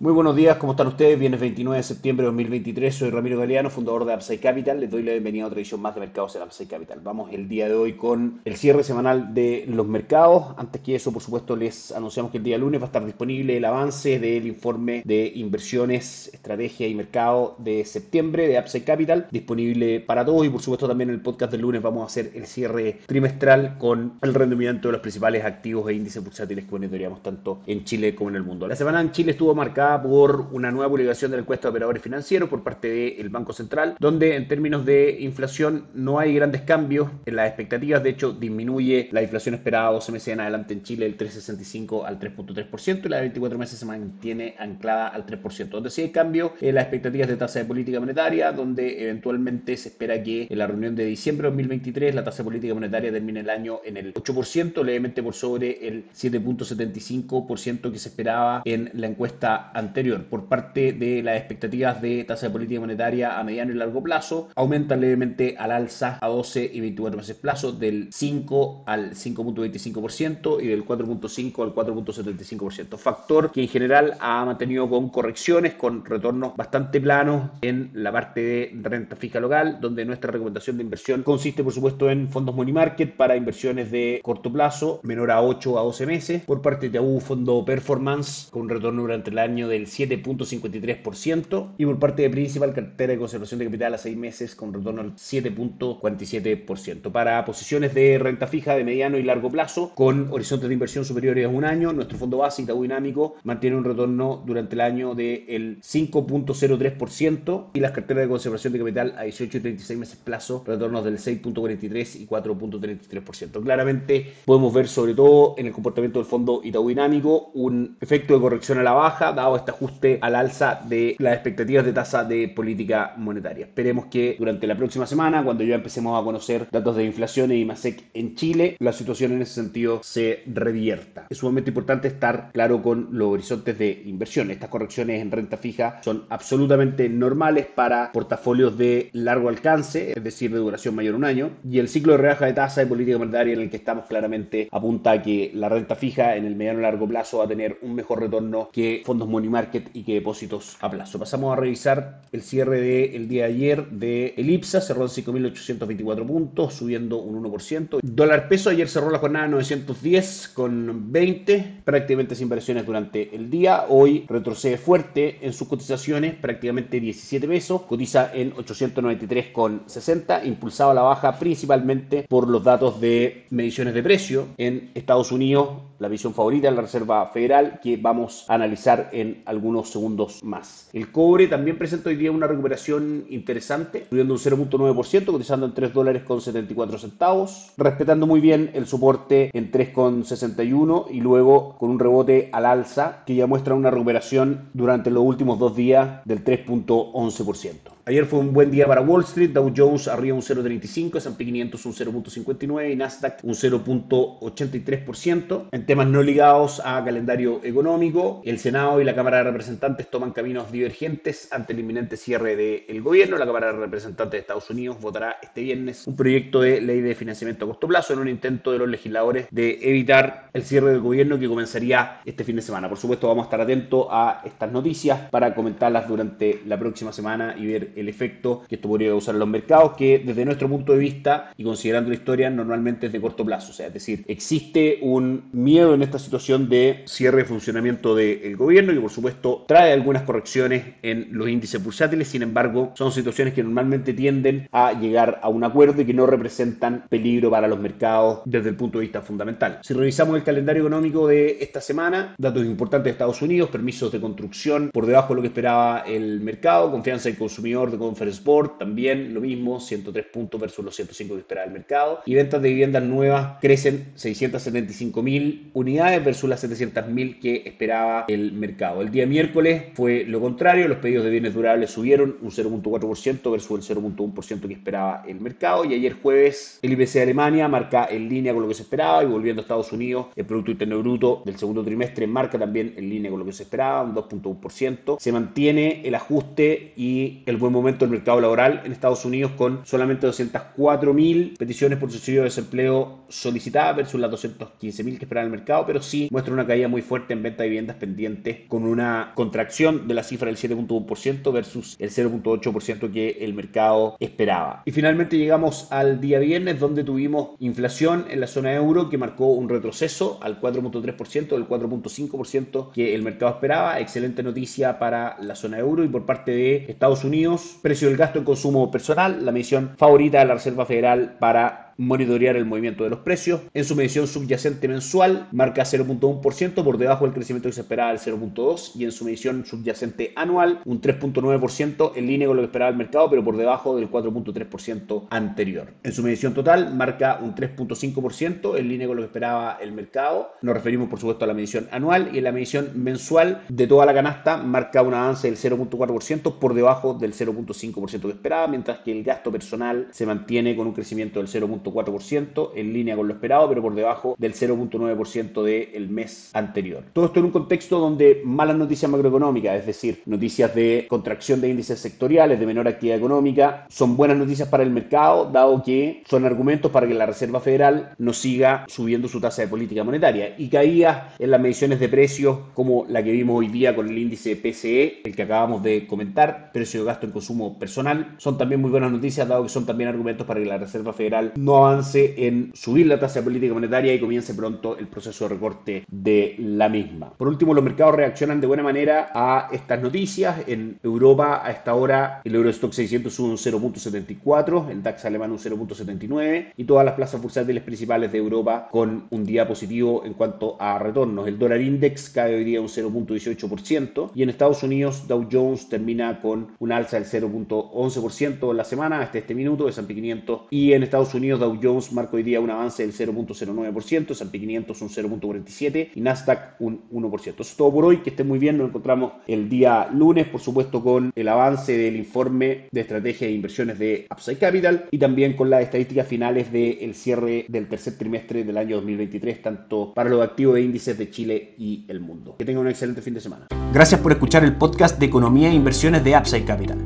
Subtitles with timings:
[0.00, 1.18] Muy buenos días, ¿cómo están ustedes?
[1.18, 4.80] Viernes 29 de septiembre de 2023, soy Ramiro Galeano, fundador de Upside Capital.
[4.80, 7.00] Les doy la bienvenida a otra edición más de mercados en Upside Capital.
[7.04, 10.54] Vamos el día de hoy con el cierre semanal de los mercados.
[10.56, 13.58] Antes que eso, por supuesto, les anunciamos que el día lunes va a estar disponible
[13.58, 20.00] el avance del informe de inversiones, estrategia y mercado de septiembre de Upside Capital, disponible
[20.00, 22.46] para todos y por supuesto también en el podcast del lunes vamos a hacer el
[22.46, 27.60] cierre trimestral con el rendimiento de los principales activos e índices bursátiles que monitoreamos tanto
[27.66, 28.66] en Chile como en el mundo.
[28.66, 32.02] La semana en Chile estuvo marcada por una nueva publicación de la encuesta de operadores
[32.02, 37.08] financieros por parte del Banco Central, donde en términos de inflación no hay grandes cambios
[37.26, 41.06] en las expectativas, de hecho disminuye la inflación esperada 12 meses en adelante en Chile
[41.06, 45.90] del 3,65 al 3,3% y la de 24 meses se mantiene anclada al 3%, donde
[45.90, 50.22] sí hay cambio en las expectativas de tasa de política monetaria, donde eventualmente se espera
[50.22, 53.50] que en la reunión de diciembre de 2023 la tasa de política monetaria termine el
[53.50, 59.70] año en el 8%, levemente por sobre el 7.75% que se esperaba en la encuesta
[59.80, 64.02] anterior por parte de las expectativas de tasa de política monetaria a mediano y largo
[64.02, 70.62] plazo aumentan levemente al alza a 12 y 24 meses plazo del 5 al 5.25%
[70.62, 72.96] y del 4.5 al 4.75%.
[72.96, 78.40] Factor que en general ha mantenido con correcciones, con retornos bastante planos en la parte
[78.72, 82.72] de renta fija local, donde nuestra recomendación de inversión consiste por supuesto en fondos money
[82.72, 86.42] market para inversiones de corto plazo, menor a 8 a 12 meses.
[86.44, 91.98] Por parte de AU, fondo performance con retorno durante el año del 7.53% y por
[91.98, 97.10] parte de Principal, cartera de conservación de capital a 6 meses con retorno al 7.47%.
[97.10, 101.46] Para posiciones de renta fija de mediano y largo plazo con horizontes de inversión superiores
[101.46, 105.80] a un año, nuestro fondo base Itaú Dinámico mantiene un retorno durante el año del
[105.80, 111.04] 5.03% y las carteras de conservación de capital a 18 y 36 meses plazo, retornos
[111.04, 113.62] del 6.43 y 4.33%.
[113.62, 118.40] Claramente podemos ver sobre todo en el comportamiento del fondo Itaú Dinámico un efecto de
[118.40, 122.48] corrección a la baja dado este ajuste al alza de las expectativas de tasa de
[122.48, 123.66] política monetaria.
[123.66, 127.60] Esperemos que durante la próxima semana, cuando ya empecemos a conocer datos de inflación y
[127.60, 131.26] IMASEC en Chile, la situación en ese sentido se revierta.
[131.30, 134.50] Es sumamente importante estar claro con los horizontes de inversión.
[134.50, 140.50] Estas correcciones en renta fija son absolutamente normales para portafolios de largo alcance, es decir,
[140.52, 143.18] de duración mayor a un año, y el ciclo de rebaja de tasa de política
[143.18, 146.80] monetaria en el que estamos claramente apunta a que la renta fija en el mediano
[146.80, 150.14] y largo plazo va a tener un mejor retorno que fondos money market y que
[150.14, 151.18] depósitos a plazo.
[151.18, 156.74] Pasamos a revisar el cierre del día de ayer de Elipsa, cerró en 5.824 puntos,
[156.74, 158.00] subiendo un 1%.
[158.02, 163.86] Dólar peso ayer cerró la jornada 910 con 20, prácticamente sin variaciones durante el día.
[163.88, 170.90] Hoy retrocede fuerte en sus cotizaciones, prácticamente 17 pesos, cotiza en 893 con 60, impulsado
[170.90, 175.68] a la baja principalmente por los datos de mediciones de precio en Estados Unidos,
[175.98, 180.88] la visión favorita de la Reserva Federal que vamos a analizar en algunos segundos más.
[180.92, 185.92] El cobre también presenta hoy día una recuperación interesante, subiendo un 0.9%, cotizando en 3
[185.92, 191.98] dólares con 74 centavos, respetando muy bien el soporte en 3,61 y luego con un
[191.98, 197.99] rebote al alza que ya muestra una recuperación durante los últimos dos días del 3.11%.
[198.10, 201.86] Ayer fue un buen día para Wall Street, Dow Jones arriba un 0.35, S&P 500
[201.86, 205.68] un 0.59 y Nasdaq un 0.83%.
[205.70, 210.32] En temas no ligados a calendario económico, el Senado y la Cámara de Representantes toman
[210.32, 213.38] caminos divergentes ante el inminente cierre del gobierno.
[213.38, 217.14] La Cámara de Representantes de Estados Unidos votará este viernes un proyecto de ley de
[217.14, 221.00] financiamiento a corto plazo en un intento de los legisladores de evitar el cierre del
[221.00, 222.88] gobierno que comenzaría este fin de semana.
[222.88, 227.54] Por supuesto, vamos a estar atentos a estas noticias para comentarlas durante la próxima semana
[227.56, 230.92] y ver el efecto que esto podría causar en los mercados, que desde nuestro punto
[230.92, 233.70] de vista y considerando la historia normalmente es de corto plazo.
[233.82, 239.00] Es decir, existe un miedo en esta situación de cierre de funcionamiento del gobierno que
[239.00, 244.12] por supuesto trae algunas correcciones en los índices bursátiles, sin embargo son situaciones que normalmente
[244.14, 248.70] tienden a llegar a un acuerdo y que no representan peligro para los mercados desde
[248.70, 249.80] el punto de vista fundamental.
[249.82, 254.20] Si revisamos el calendario económico de esta semana, datos importantes de Estados Unidos, permisos de
[254.20, 258.78] construcción por debajo de lo que esperaba el mercado, confianza del consumidor de Conference Board,
[258.78, 262.20] también lo mismo, 103 puntos versus los 105 que esperaba el mercado.
[262.26, 268.26] Y ventas de viviendas nuevas crecen 675 mil unidades versus las 700 mil que esperaba
[268.28, 269.00] el mercado.
[269.00, 273.90] El día miércoles fue lo contrario, los pedidos de bienes durables subieron un 0.4% versus
[273.90, 275.84] el 0.1% que esperaba el mercado.
[275.84, 279.22] Y ayer jueves el IPC de Alemania marca en línea con lo que se esperaba
[279.22, 283.08] y volviendo a Estados Unidos, el Producto Interno Bruto del segundo trimestre marca también en
[283.08, 285.18] línea con lo que se esperaba, un 2.1%.
[285.18, 289.80] Se mantiene el ajuste y el buen momento del mercado laboral en Estados Unidos con
[289.84, 295.44] solamente 204 mil peticiones por subsidio de desempleo solicitadas versus las 215 mil que esperaba
[295.44, 298.84] el mercado, pero sí muestra una caída muy fuerte en venta de viviendas pendientes con
[298.84, 304.82] una contracción de la cifra del 7.1% versus el 0.8% que el mercado esperaba.
[304.84, 309.46] Y finalmente llegamos al día viernes donde tuvimos inflación en la zona euro que marcó
[309.52, 314.00] un retroceso al 4.3% del 4.5% que el mercado esperaba.
[314.00, 318.38] Excelente noticia para la zona euro y por parte de Estados Unidos, precio del gasto
[318.38, 323.10] en consumo personal, la medición favorita de la Reserva Federal para monitorear el movimiento de
[323.10, 323.60] los precios.
[323.74, 328.18] En su medición subyacente mensual marca 0.1% por debajo del crecimiento que se esperaba del
[328.18, 332.90] 0.2% y en su medición subyacente anual un 3.9% en línea con lo que esperaba
[332.90, 335.92] el mercado pero por debajo del 4.3% anterior.
[336.02, 340.52] En su medición total marca un 3.5% en línea con lo que esperaba el mercado.
[340.62, 344.06] Nos referimos por supuesto a la medición anual y en la medición mensual de toda
[344.06, 349.12] la canasta marca un avance del 0.4% por debajo del 0.5% que esperaba mientras que
[349.12, 351.48] el gasto personal se mantiene con un crecimiento del
[351.92, 357.04] 0.4% 4% en línea con lo esperado, pero por debajo del 0.9% del mes anterior.
[357.12, 361.68] Todo esto en un contexto donde malas noticias macroeconómicas, es decir, noticias de contracción de
[361.68, 366.44] índices sectoriales, de menor actividad económica, son buenas noticias para el mercado, dado que son
[366.44, 370.54] argumentos para que la Reserva Federal no siga subiendo su tasa de política monetaria.
[370.58, 374.18] Y caídas en las mediciones de precios, como la que vimos hoy día con el
[374.18, 378.80] índice PCE, el que acabamos de comentar, precio de gasto en consumo personal, son también
[378.80, 382.34] muy buenas noticias, dado que son también argumentos para que la Reserva Federal no avance
[382.46, 386.54] en subir la tasa de política monetaria y comience pronto el proceso de recorte de
[386.58, 387.32] la misma.
[387.34, 390.56] Por último, los mercados reaccionan de buena manera a estas noticias.
[390.66, 395.58] En Europa, a esta hora, el Eurostock 600 sube un 0.74, el DAX alemán un
[395.58, 400.76] 0.79 y todas las plazas bursátiles principales de Europa con un día positivo en cuanto
[400.80, 401.46] a retornos.
[401.46, 406.40] El dólar index cae hoy día un 0.18% y en Estados Unidos Dow Jones termina
[406.40, 410.92] con un alza del 0.11% en la semana hasta este minuto de S&P 500 y
[410.92, 415.08] en Estados Unidos Dow Jones marca hoy día un avance del 0.09%, S&P 500 un
[415.08, 417.38] 0.47% y Nasdaq un 1%.
[417.40, 420.60] Eso es todo por hoy, que estén muy bien, nos encontramos el día lunes, por
[420.60, 425.54] supuesto con el avance del informe de estrategia de inversiones de Upside Capital y también
[425.54, 430.42] con las estadísticas finales del cierre del tercer trimestre del año 2023, tanto para los
[430.42, 432.56] activos de índices de Chile y el mundo.
[432.58, 433.66] Que tengan un excelente fin de semana.
[433.92, 436.98] Gracias por escuchar el podcast de Economía e Inversiones de Upside Capital.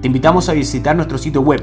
[0.00, 1.62] Te invitamos a visitar nuestro sitio web